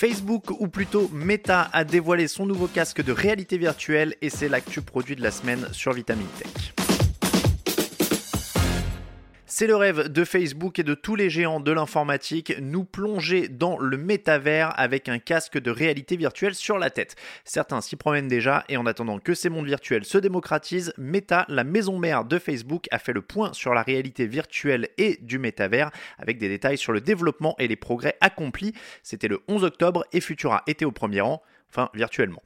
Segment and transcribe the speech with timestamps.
[0.00, 4.80] Facebook, ou plutôt Meta, a dévoilé son nouveau casque de réalité virtuelle et c'est l'actu
[4.80, 6.79] produit de la semaine sur Vitamine Tech.
[9.60, 13.76] C'est le rêve de Facebook et de tous les géants de l'informatique, nous plonger dans
[13.76, 17.14] le métavers avec un casque de réalité virtuelle sur la tête.
[17.44, 21.62] Certains s'y promènent déjà et en attendant que ces mondes virtuels se démocratisent, Meta, la
[21.62, 25.90] maison mère de Facebook, a fait le point sur la réalité virtuelle et du métavers
[26.16, 28.72] avec des détails sur le développement et les progrès accomplis.
[29.02, 32.40] C'était le 11 octobre et Futura était au premier rang, enfin virtuellement.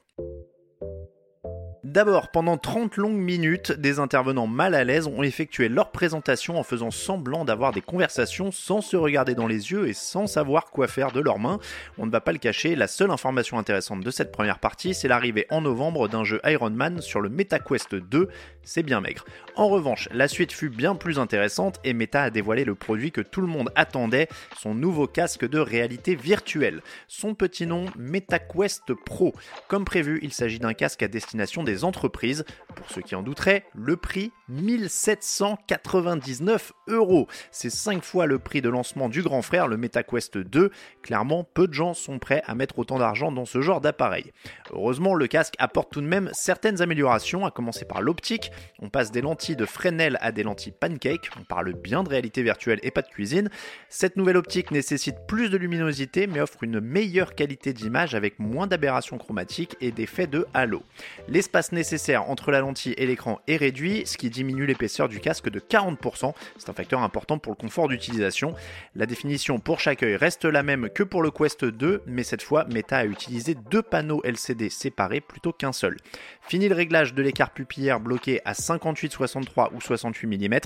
[1.95, 6.63] D'abord, pendant 30 longues minutes, des intervenants mal à l'aise ont effectué leur présentation en
[6.63, 10.89] faisant semblant d'avoir des conversations sans se regarder dans les yeux et sans savoir quoi
[10.89, 11.57] faire de leurs mains.
[11.97, 15.07] On ne va pas le cacher, la seule information intéressante de cette première partie, c'est
[15.07, 18.27] l'arrivée en novembre d'un jeu Iron Man sur le MetaQuest 2.
[18.63, 19.23] C'est bien maigre.
[19.55, 23.21] En revanche, la suite fut bien plus intéressante et Meta a dévoilé le produit que
[23.21, 24.27] tout le monde attendait,
[24.59, 26.81] son nouveau casque de réalité virtuelle.
[27.07, 29.33] Son petit nom, MetaQuest Pro.
[29.69, 32.45] Comme prévu, il s'agit d'un casque à destination des entreprises.
[32.75, 37.27] Pour ceux qui en douteraient, le prix 1799 euros.
[37.51, 40.71] C'est 5 fois le prix de lancement du grand frère, le MetaQuest 2.
[41.01, 44.33] Clairement, peu de gens sont prêts à mettre autant d'argent dans ce genre d'appareil.
[44.71, 48.51] Heureusement, le casque apporte tout de même certaines améliorations, à commencer par l'optique.
[48.79, 51.29] On passe des lentilles de Fresnel à des lentilles pancake.
[51.39, 53.49] On parle bien de réalité virtuelle et pas de cuisine.
[53.89, 58.67] Cette nouvelle optique nécessite plus de luminosité mais offre une meilleure qualité d'image avec moins
[58.67, 60.83] d'aberrations chromatiques et d'effets de halo.
[61.27, 65.49] L'espace nécessaire entre la lentille et l'écran est réduit, ce qui diminue l'épaisseur du casque
[65.49, 66.33] de 40%.
[66.57, 68.55] C'est un facteur important pour le confort d'utilisation.
[68.95, 72.41] La définition pour chaque œil reste la même que pour le Quest 2, mais cette
[72.41, 75.97] fois, Meta a utilisé deux panneaux LCD séparés plutôt qu'un seul.
[76.41, 80.59] Fini le réglage de l'écart pupillaire bloqué à 58, 63 ou 68 mm.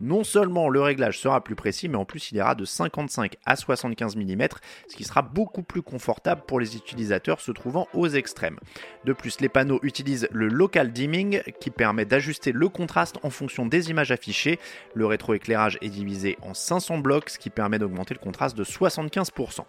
[0.00, 3.56] Non seulement le réglage sera plus précis, mais en plus il ira de 55 à
[3.56, 4.46] 75 mm,
[4.88, 8.58] ce qui sera beaucoup plus confortable pour les utilisateurs se trouvant aux extrêmes.
[9.04, 13.66] De plus, les panneaux utilisent le local dimming qui permet d'ajuster le contraste en fonction
[13.66, 14.58] des images affichées.
[14.94, 19.60] Le rétroéclairage est divisé en 500 blocs, ce qui permet d'augmenter le contraste de 75%.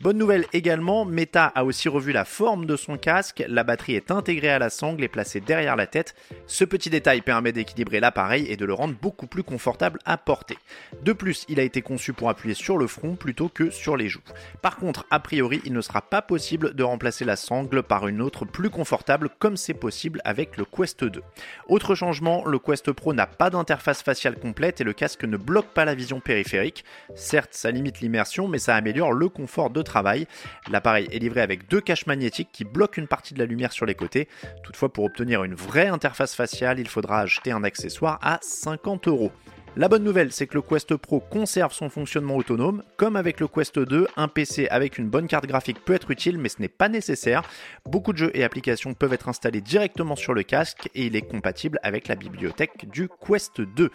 [0.00, 3.44] Bonne nouvelle également, Meta a aussi revu la forme de son casque.
[3.48, 6.14] La batterie est intégrée à la sangle et placée derrière la tête.
[6.46, 10.58] Ce petit détail permet d'équilibrer l'appareil et de le rendre beaucoup plus confortable à porter.
[11.02, 14.08] De plus, il a été conçu pour appuyer sur le front plutôt que sur les
[14.08, 14.20] joues.
[14.60, 18.22] Par contre, a priori, il ne sera pas possible de remplacer la sangle par une
[18.22, 21.22] autre plus confortable comme c'est possible avec le Quest 2.
[21.68, 25.68] Autre changement, le Quest Pro n'a pas d'interface faciale complète et le casque ne bloque
[25.68, 26.84] pas la vision périphérique.
[27.14, 30.26] Certes, ça limite l'immersion, mais ça améliore le confort de travail.
[30.70, 33.86] L'appareil est livré avec deux caches magnétiques qui bloquent une partie de la lumière sur
[33.86, 34.28] les côtés.
[34.62, 39.32] Toutefois, pour obtenir une vraie interface faciale, il faudra acheter un accessoire à 50 euros.
[39.74, 42.82] La bonne nouvelle, c'est que le Quest Pro conserve son fonctionnement autonome.
[42.98, 46.36] Comme avec le Quest 2, un PC avec une bonne carte graphique peut être utile,
[46.36, 47.42] mais ce n'est pas nécessaire.
[47.86, 51.22] Beaucoup de jeux et applications peuvent être installés directement sur le casque et il est
[51.22, 53.90] compatible avec la bibliothèque du Quest 2.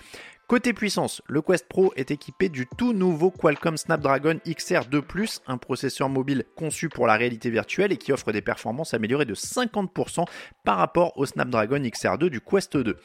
[0.47, 6.07] Côté puissance, le Quest Pro est équipé du tout nouveau Qualcomm Snapdragon XR2+, un processeur
[6.07, 10.23] mobile conçu pour la réalité virtuelle et qui offre des performances améliorées de 50%
[10.63, 12.97] par rapport au Snapdragon XR2 du Quest 2.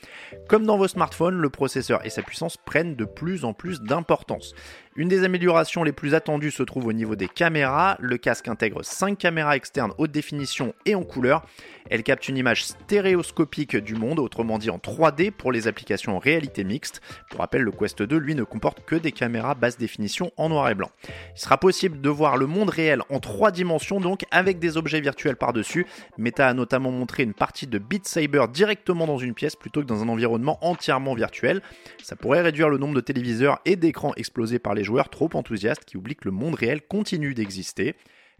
[0.49, 4.55] Comme dans vos smartphones, le processeur et sa puissance prennent de plus en plus d'importance.
[4.95, 7.97] Une des améliorations les plus attendues se trouve au niveau des caméras.
[7.99, 11.47] Le casque intègre 5 caméras externes haute définition et en couleur.
[11.89, 16.19] Elle capte une image stéréoscopique du monde, autrement dit en 3D pour les applications en
[16.19, 17.01] réalité mixte.
[17.31, 20.69] Pour rappel, le Quest 2, lui, ne comporte que des caméras basse définition en noir
[20.69, 20.91] et blanc.
[21.09, 25.01] Il sera possible de voir le monde réel en 3 dimensions, donc avec des objets
[25.01, 25.87] virtuels par-dessus.
[26.19, 29.87] Meta a notamment montré une partie de Beat Saber directement dans une pièce plutôt que
[29.87, 31.63] dans un environnement entièrement virtuel.
[32.03, 35.85] Ça pourrait réduire le nombre de téléviseurs et d'écrans explosés par les joueurs trop enthousiastes
[35.85, 37.95] qui oublient que le monde réel continue d'exister.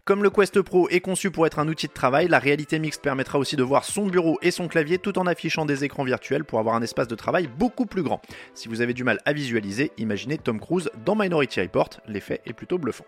[0.05, 3.01] Comme le Quest Pro est conçu pour être un outil de travail, la réalité mixte
[3.01, 6.43] permettra aussi de voir son bureau et son clavier tout en affichant des écrans virtuels
[6.43, 8.21] pour avoir un espace de travail beaucoup plus grand.
[8.53, 12.51] Si vous avez du mal à visualiser, imaginez Tom Cruise dans Minority Report, l'effet est
[12.51, 13.05] plutôt bluffant.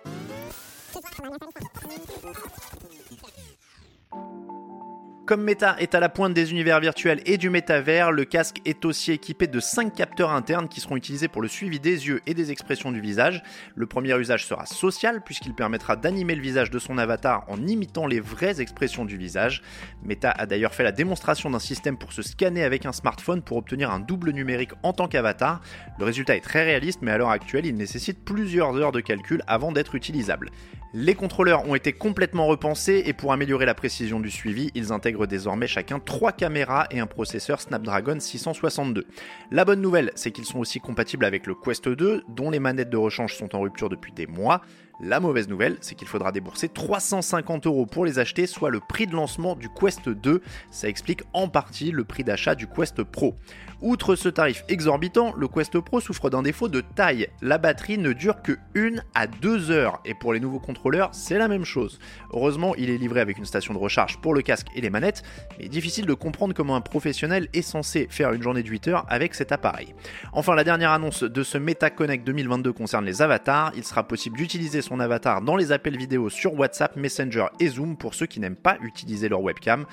[5.25, 8.85] Comme Meta est à la pointe des univers virtuels et du métavers, le casque est
[8.85, 12.35] aussi équipé de 5 capteurs internes qui seront utilisés pour le suivi des yeux et
[12.35, 13.41] des expressions du visage.
[13.73, 18.05] Le premier usage sera social puisqu'il permettra d'animer le visage de son avatar en imitant
[18.05, 19.63] les vraies expressions du visage.
[20.03, 23.57] Meta a d'ailleurs fait la démonstration d'un système pour se scanner avec un smartphone pour
[23.57, 25.59] obtenir un double numérique en tant qu'avatar.
[25.97, 29.41] Le résultat est très réaliste mais à l'heure actuelle il nécessite plusieurs heures de calcul
[29.47, 30.51] avant d'être utilisable.
[30.97, 35.27] Les contrôleurs ont été complètement repensés et pour améliorer la précision du suivi, ils intègrent
[35.27, 39.05] désormais chacun 3 caméras et un processeur Snapdragon 662.
[39.51, 42.89] La bonne nouvelle, c'est qu'ils sont aussi compatibles avec le Quest 2, dont les manettes
[42.89, 44.61] de rechange sont en rupture depuis des mois.
[45.01, 49.07] La mauvaise nouvelle, c'est qu'il faudra débourser 350 euros pour les acheter, soit le prix
[49.07, 50.41] de lancement du Quest 2.
[50.71, 53.35] Ça explique en partie le prix d'achat du Quest Pro.
[53.81, 57.27] Outre ce tarif exorbitant, le Quest Pro souffre d'un défaut de taille.
[57.41, 61.37] La batterie ne dure que 1 à 2 heures, et pour les nouveaux contrôleurs, c'est
[61.37, 61.99] la même chose.
[62.31, 65.23] Heureusement, il est livré avec une station de recharge pour le casque et les manettes,
[65.59, 69.05] mais difficile de comprendre comment un professionnel est censé faire une journée de 8 heures
[69.09, 69.93] avec cet appareil.
[70.31, 73.73] Enfin, la dernière annonce de ce Meta Connect 2022 concerne les avatars.
[73.75, 77.97] Il sera possible d'utiliser son avatar dans les appels vidéo sur WhatsApp, Messenger et Zoom
[77.97, 79.85] pour ceux qui n'aiment pas utiliser leur webcam.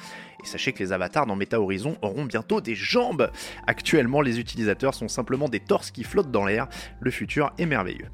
[0.42, 3.30] Et sachez que les avatars dans Meta Horizon auront bientôt des jambes.
[3.66, 6.68] Actuellement, les utilisateurs sont simplement des torses qui flottent dans l'air.
[7.00, 8.08] Le futur est merveilleux.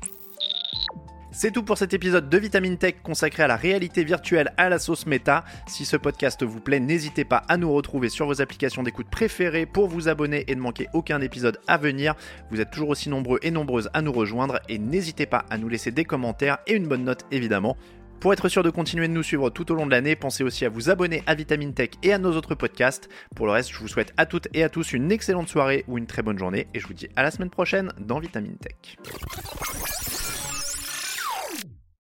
[1.40, 4.80] C'est tout pour cet épisode de Vitamine Tech consacré à la réalité virtuelle à la
[4.80, 5.44] sauce méta.
[5.68, 9.64] Si ce podcast vous plaît, n'hésitez pas à nous retrouver sur vos applications d'écoute préférées
[9.64, 12.16] pour vous abonner et ne manquer aucun épisode à venir.
[12.50, 15.68] Vous êtes toujours aussi nombreux et nombreuses à nous rejoindre et n'hésitez pas à nous
[15.68, 17.76] laisser des commentaires et une bonne note évidemment.
[18.18, 20.64] Pour être sûr de continuer de nous suivre tout au long de l'année, pensez aussi
[20.64, 23.08] à vous abonner à Vitamine Tech et à nos autres podcasts.
[23.36, 25.98] Pour le reste, je vous souhaite à toutes et à tous une excellente soirée ou
[25.98, 28.96] une très bonne journée et je vous dis à la semaine prochaine dans Vitamine Tech.